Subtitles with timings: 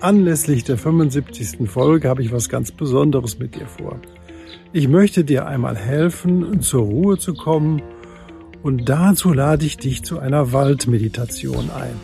[0.00, 1.68] Anlässlich der 75.
[1.68, 3.98] Folge habe ich was ganz Besonderes mit dir vor.
[4.72, 7.82] Ich möchte dir einmal helfen, zur Ruhe zu kommen
[8.62, 11.96] und dazu lade ich dich zu einer Waldmeditation ein.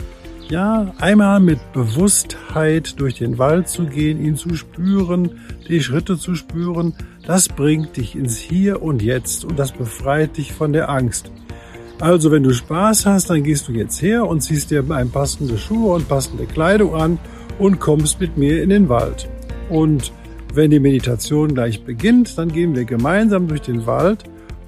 [0.49, 5.39] Ja, einmal mit Bewusstheit durch den Wald zu gehen, ihn zu spüren,
[5.69, 10.53] die Schritte zu spüren, das bringt dich ins Hier und Jetzt und das befreit dich
[10.53, 11.31] von der Angst.
[12.01, 15.57] Also wenn du Spaß hast, dann gehst du jetzt her und ziehst dir ein passende
[15.59, 17.19] Schuhe und passende Kleidung an
[17.59, 19.29] und kommst mit mir in den Wald.
[19.71, 20.13] Und
[20.53, 24.25] wenn die Meditation gleich beginnt, dann gehen wir gemeinsam durch den Wald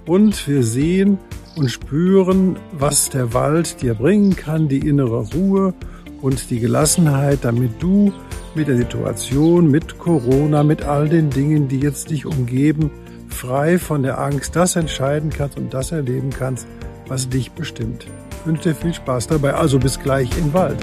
[0.06, 1.18] und wir sehen
[1.56, 5.74] und spüren, was der Wald dir bringen kann, die innere Ruhe
[6.22, 8.12] und die Gelassenheit, damit du
[8.54, 12.90] mit der Situation, mit Corona, mit all den Dingen, die jetzt dich umgeben,
[13.28, 16.66] frei von der Angst das entscheiden kannst und das erleben kannst,
[17.06, 18.06] was dich bestimmt.
[18.30, 19.54] Ich wünsche dir viel Spaß dabei.
[19.54, 20.78] Also bis gleich im Wald.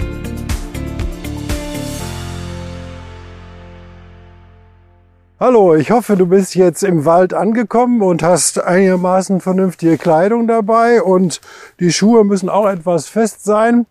[5.40, 11.02] Hallo, ich hoffe, du bist jetzt im Wald angekommen und hast einigermaßen vernünftige Kleidung dabei
[11.02, 11.40] und
[11.80, 13.86] die Schuhe müssen auch etwas fest sein,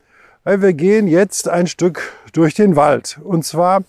[0.45, 3.19] weil wir gehen jetzt ein Stück durch den Wald.
[3.21, 3.83] Und zwar,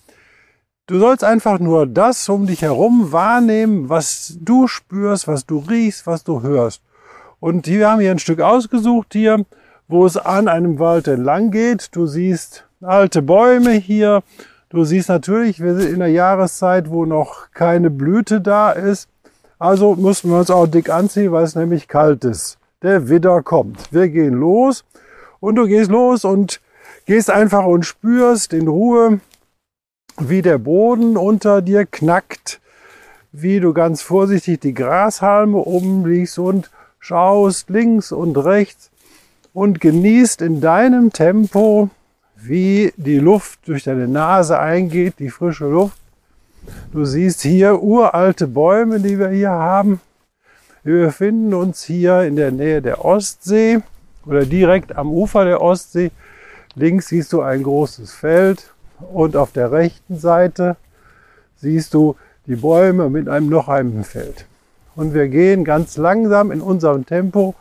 [0.87, 6.05] du sollst einfach nur das um dich herum wahrnehmen, was du spürst, was du riechst,
[6.05, 6.81] was du hörst.
[7.39, 9.45] Und wir haben hier ein Stück ausgesucht hier,
[9.87, 11.95] wo es an einem Wald entlang geht.
[11.95, 14.23] Du siehst alte Bäume hier.
[14.69, 19.09] Du siehst natürlich, wir sind in der Jahreszeit, wo noch keine Blüte da ist.
[19.59, 22.57] Also müssen wir uns auch dick anziehen, weil es nämlich kalt ist.
[22.81, 23.93] Der Widder kommt.
[23.93, 24.83] Wir gehen los
[25.39, 26.61] und du gehst los und
[27.05, 29.19] gehst einfach und spürst in Ruhe,
[30.17, 32.59] wie der Boden unter dir knackt,
[33.31, 38.89] wie du ganz vorsichtig die Grashalme umliegst und schaust links und rechts
[39.53, 41.89] und genießt in deinem Tempo,
[42.47, 45.97] wie die Luft durch deine Nase eingeht, die frische Luft.
[46.91, 50.01] Du siehst hier uralte Bäume, die wir hier haben.
[50.83, 53.79] Wir befinden uns hier in der Nähe der Ostsee
[54.25, 56.11] oder direkt am Ufer der Ostsee.
[56.75, 58.73] Links siehst du ein großes Feld
[59.13, 60.75] und auf der rechten Seite
[61.55, 64.45] siehst du die Bäume mit einem noch einem Feld
[64.95, 67.55] und wir gehen ganz langsam in unserem Tempo.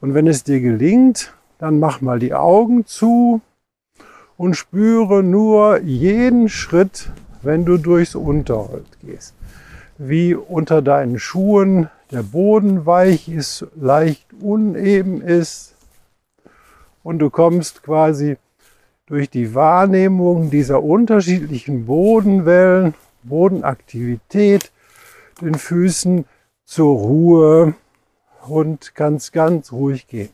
[0.00, 3.40] Und wenn es dir gelingt, dann mach mal die Augen zu
[4.36, 7.10] und spüre nur jeden Schritt,
[7.42, 9.34] wenn du durchs Unterholz gehst.
[9.98, 15.74] Wie unter deinen Schuhen der Boden weich ist, leicht uneben ist
[17.02, 18.36] und du kommst quasi
[19.06, 24.72] durch die Wahrnehmung dieser unterschiedlichen Bodenwellen, Bodenaktivität,
[25.40, 26.24] den Füßen
[26.64, 27.74] zur Ruhe
[28.48, 30.30] und kannst ganz ruhig gehen.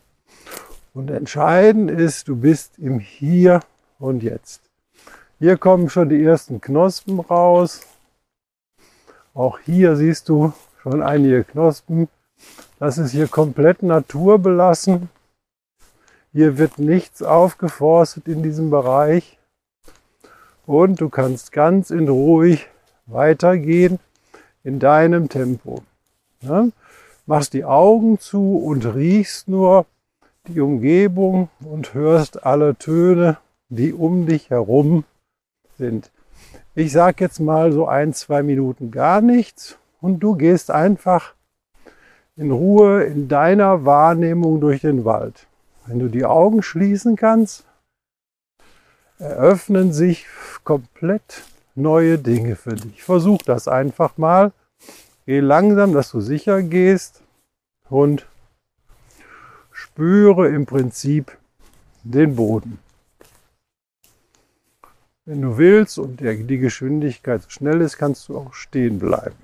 [0.93, 3.61] Und entscheidend ist, du bist im Hier
[3.99, 4.61] und Jetzt.
[5.39, 7.81] Hier kommen schon die ersten Knospen raus.
[9.33, 12.07] Auch hier siehst du schon einige Knospen.
[12.79, 15.09] Das ist hier komplett naturbelassen.
[16.31, 19.37] Hier wird nichts aufgeforstet in diesem Bereich.
[20.65, 22.67] Und du kannst ganz in ruhig
[23.05, 23.99] weitergehen
[24.63, 25.83] in deinem Tempo.
[26.41, 26.71] Ne?
[27.25, 29.85] Machst die Augen zu und riechst nur
[30.47, 33.37] die Umgebung und hörst alle Töne,
[33.75, 35.03] die um dich herum
[35.77, 36.11] sind.
[36.75, 41.33] Ich sag jetzt mal so ein, zwei Minuten gar nichts und du gehst einfach
[42.35, 45.47] in Ruhe in deiner Wahrnehmung durch den Wald.
[45.85, 47.65] Wenn du die Augen schließen kannst,
[49.19, 50.25] eröffnen sich
[50.63, 51.43] komplett
[51.75, 53.03] neue Dinge für dich.
[53.03, 54.51] Versuch das einfach mal.
[55.25, 57.21] Geh langsam, dass du sicher gehst
[57.89, 58.25] und
[59.71, 61.37] spüre im Prinzip
[62.03, 62.79] den Boden.
[65.25, 69.37] Wenn du willst und die Geschwindigkeit so schnell ist, kannst du auch stehen bleiben.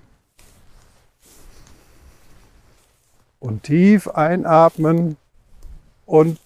[3.39, 5.15] Und tief einatmen
[6.05, 6.37] und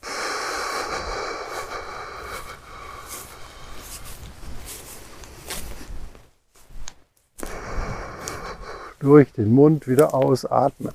[9.00, 10.94] durch den Mund wieder ausatmen.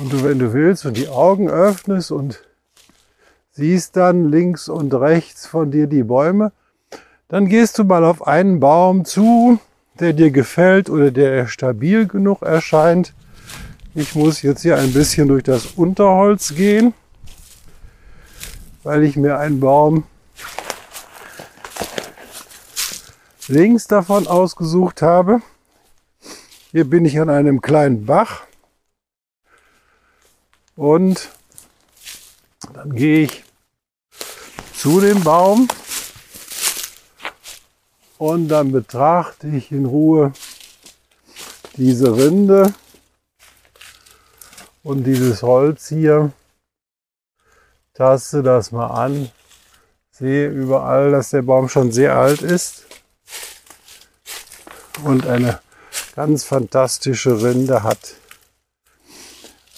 [0.00, 2.42] Und du, willst und die Augen öffnest und
[3.52, 6.52] siehst dann links und rechts von dir die Bäume,
[7.28, 9.60] dann gehst du mal auf einen Baum zu,
[9.98, 13.14] der dir gefällt oder der stabil genug erscheint.
[13.94, 16.94] Ich muss jetzt hier ein bisschen durch das Unterholz gehen,
[18.82, 20.04] weil ich mir einen Baum
[23.46, 25.42] links davon ausgesucht habe.
[26.70, 28.42] Hier bin ich an einem kleinen Bach
[30.76, 31.30] und
[32.72, 33.44] dann gehe ich
[34.74, 35.68] zu dem Baum
[38.18, 40.32] und dann betrachte ich in Ruhe
[41.76, 42.74] diese Rinde
[44.82, 46.32] und dieses Holz hier.
[47.94, 49.30] Taste das mal an.
[50.10, 52.86] Sehe überall, dass der Baum schon sehr alt ist
[55.04, 55.60] und eine
[56.14, 58.14] ganz fantastische Rinde hat.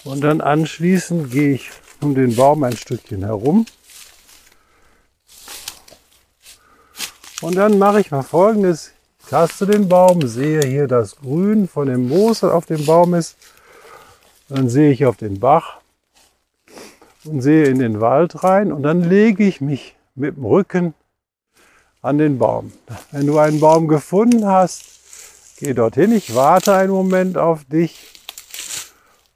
[0.05, 1.71] Und dann anschließend gehe ich
[2.01, 3.67] um den Baum ein Stückchen herum.
[7.41, 8.93] Und dann mache ich mal folgendes.
[9.21, 13.15] Ich taste den Baum, sehe hier das Grün von dem Moos, das auf dem Baum
[13.15, 13.37] ist.
[14.49, 15.81] Dann sehe ich auf den Bach
[17.25, 20.95] und sehe in den Wald rein und dann lege ich mich mit dem Rücken
[22.01, 22.73] an den Baum.
[23.13, 24.85] Wenn du einen Baum gefunden hast,
[25.59, 26.13] geh dorthin.
[26.13, 28.22] Ich warte einen Moment auf dich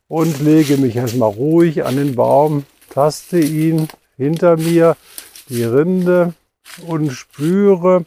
[0.09, 4.97] und lege mich erstmal ruhig an den Baum, taste ihn hinter mir,
[5.49, 6.35] die Rinde
[6.87, 8.05] und spüre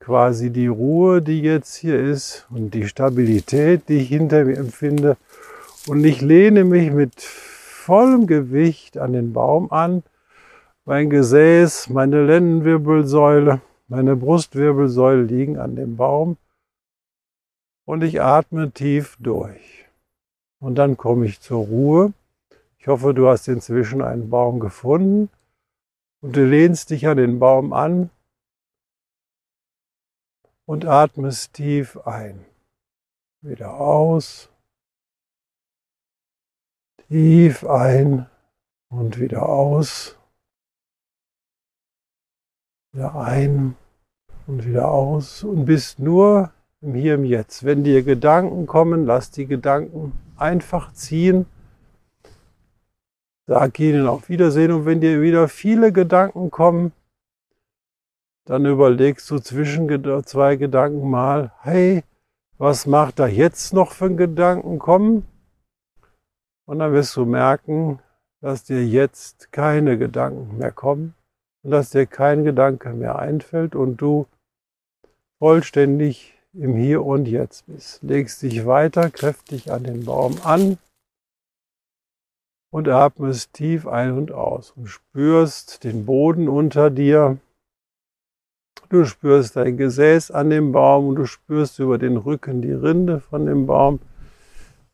[0.00, 5.16] quasi die Ruhe, die jetzt hier ist und die Stabilität, die ich hinter mir empfinde.
[5.88, 10.02] Und ich lehne mich mit vollem Gewicht an den Baum an.
[10.84, 16.36] Mein Gesäß, meine Lendenwirbelsäule, meine Brustwirbelsäule liegen an dem Baum.
[17.84, 19.85] Und ich atme tief durch.
[20.58, 22.12] Und dann komme ich zur Ruhe.
[22.78, 25.28] Ich hoffe, du hast inzwischen einen Baum gefunden
[26.20, 28.10] und du lehnst dich an den Baum an
[30.66, 32.44] und atmest tief ein.
[33.40, 34.50] Wieder aus.
[37.08, 38.26] Tief ein
[38.88, 40.16] und wieder aus.
[42.92, 43.76] Wieder ein
[44.46, 47.64] und wieder aus und bist nur im Hier im Jetzt.
[47.64, 51.46] Wenn dir Gedanken kommen, lass die Gedanken einfach ziehen.
[53.48, 56.92] Sag ihnen auf Wiedersehen und wenn dir wieder viele Gedanken kommen,
[58.44, 59.88] dann überlegst du zwischen
[60.24, 62.04] zwei Gedanken mal, hey,
[62.58, 65.26] was macht da jetzt noch für Gedanken kommen?
[66.66, 68.00] Und dann wirst du merken,
[68.40, 71.14] dass dir jetzt keine Gedanken mehr kommen
[71.62, 74.26] und dass dir kein Gedanke mehr einfällt und du
[75.38, 78.02] vollständig im Hier und Jetzt bist.
[78.02, 80.78] Legst dich weiter kräftig an den Baum an
[82.70, 87.38] und atmest tief ein und aus und spürst den Boden unter dir.
[88.88, 93.20] Du spürst dein Gesäß an dem Baum und du spürst über den Rücken die Rinde
[93.20, 94.00] von dem Baum,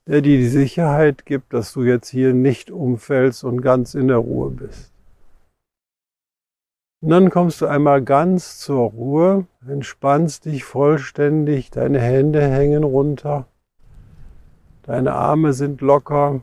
[0.07, 4.19] der dir die Sicherheit gibt, dass du jetzt hier nicht umfällst und ganz in der
[4.19, 4.92] Ruhe bist.
[7.03, 13.49] Und dann kommst du einmal ganz zur Ruhe, entspannst dich vollständig, deine Hände hängen runter,
[14.85, 16.43] deine Arme sind locker.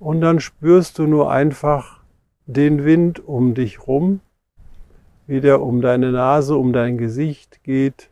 [0.00, 2.00] Und dann spürst du nur einfach
[2.46, 4.20] den Wind um dich rum,
[5.28, 8.10] wie der um deine Nase, um dein Gesicht geht,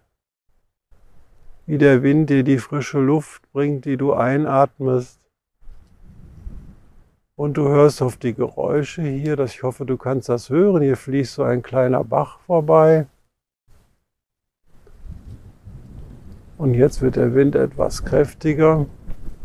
[1.66, 5.17] wie der Wind dir die frische Luft bringt, die du einatmest
[7.38, 10.82] und du hörst auf die Geräusche hier, dass ich hoffe, du kannst das hören.
[10.82, 13.06] Hier fließt so ein kleiner Bach vorbei.
[16.58, 18.86] Und jetzt wird der Wind etwas kräftiger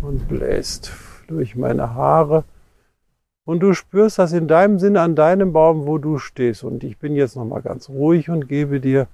[0.02, 0.92] und bläst
[1.28, 2.46] durch meine Haare.
[3.46, 6.64] Und du spürst das in deinem Sinne an deinem Baum, wo du stehst.
[6.64, 9.06] Und ich bin jetzt nochmal ganz ruhig und gebe dir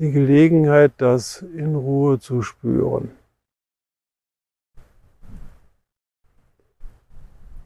[0.00, 3.12] die Gelegenheit, das in Ruhe zu spüren.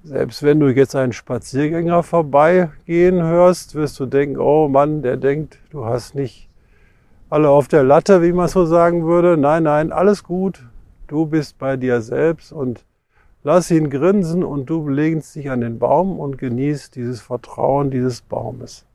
[0.07, 5.59] Selbst wenn du jetzt einen Spaziergänger vorbeigehen hörst, wirst du denken, oh Mann, der denkt,
[5.71, 6.49] du hast nicht
[7.29, 9.37] alle auf der Latte, wie man so sagen würde.
[9.37, 10.65] Nein, nein, alles gut.
[11.09, 12.85] Du bist bei dir selbst und
[13.43, 18.21] lass ihn grinsen und du legst dich an den Baum und genießt dieses Vertrauen dieses
[18.21, 18.87] Baumes.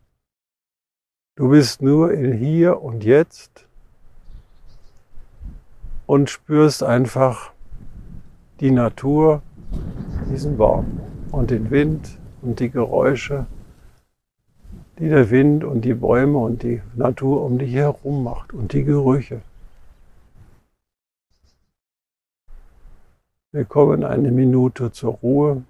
[1.36, 3.66] Du bist nur in hier und jetzt
[6.06, 7.52] und spürst einfach
[8.62, 9.42] die Natur,
[10.32, 13.46] diesen Baum und den Wind und die Geräusche,
[14.98, 18.84] die der Wind und die Bäume und die Natur um dich herum macht und die
[18.84, 19.42] Gerüche.
[23.52, 25.64] Wir kommen eine Minute zur Ruhe.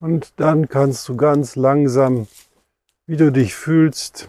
[0.00, 2.28] Und dann kannst du ganz langsam,
[3.06, 4.28] wie du dich fühlst,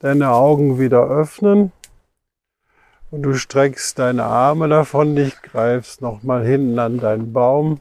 [0.00, 1.70] deine Augen wieder öffnen.
[3.12, 7.80] Und du streckst deine Arme davon dich, greifst nochmal hinten an deinen Baum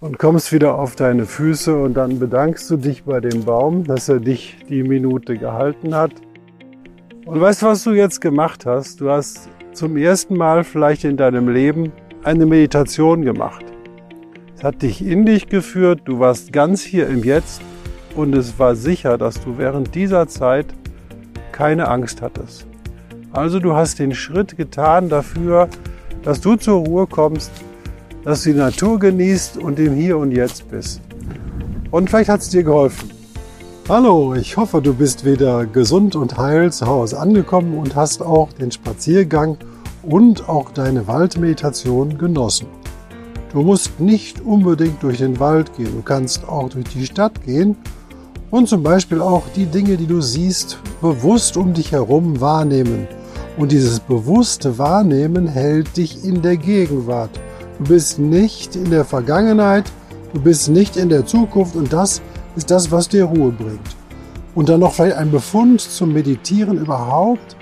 [0.00, 4.08] und kommst wieder auf deine Füße und dann bedankst du dich bei dem Baum, dass
[4.08, 6.12] er dich die Minute gehalten hat.
[7.26, 9.00] Und weißt du, was du jetzt gemacht hast?
[9.00, 11.92] Du hast zum ersten Mal vielleicht in deinem Leben
[12.24, 13.64] eine Meditation gemacht.
[14.58, 17.60] Es hat dich in dich geführt, du warst ganz hier im Jetzt
[18.16, 20.66] und es war sicher, dass du während dieser Zeit
[21.52, 22.66] keine Angst hattest.
[23.30, 25.68] Also du hast den Schritt getan dafür,
[26.24, 27.52] dass du zur Ruhe kommst,
[28.24, 31.02] dass du die Natur genießt und im Hier und Jetzt bist.
[31.92, 33.12] Und vielleicht hat es dir geholfen.
[33.88, 38.52] Hallo, ich hoffe, du bist wieder gesund und heil zu Hause angekommen und hast auch
[38.54, 39.56] den Spaziergang
[40.02, 42.66] und auch deine Waldmeditation genossen.
[43.52, 47.76] Du musst nicht unbedingt durch den Wald gehen, du kannst auch durch die Stadt gehen
[48.50, 53.08] und zum Beispiel auch die Dinge, die du siehst, bewusst um dich herum wahrnehmen.
[53.56, 57.30] Und dieses bewusste Wahrnehmen hält dich in der Gegenwart.
[57.78, 59.90] Du bist nicht in der Vergangenheit,
[60.34, 62.20] du bist nicht in der Zukunft und das
[62.54, 63.96] ist das, was dir Ruhe bringt.
[64.54, 67.56] Und dann noch vielleicht ein Befund zum Meditieren überhaupt.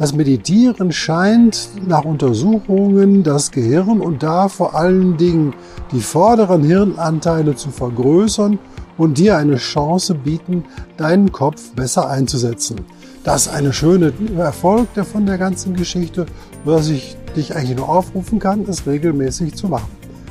[0.00, 5.52] Das Meditieren scheint nach Untersuchungen das Gehirn und da vor allen Dingen
[5.92, 8.58] die vorderen Hirnanteile zu vergrößern
[8.96, 10.64] und dir eine Chance bieten,
[10.96, 12.76] deinen Kopf besser einzusetzen.
[13.24, 16.24] Das ist eine schöne Erfolg von der ganzen Geschichte,
[16.64, 19.90] was ich dich eigentlich nur aufrufen kann, es regelmäßig zu machen.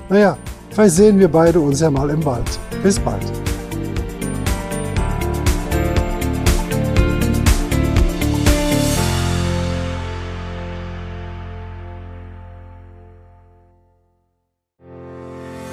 [0.09, 0.35] Naja,
[0.71, 2.59] vielleicht sehen wir beide uns ja mal im Wald.
[2.81, 3.21] Bis bald.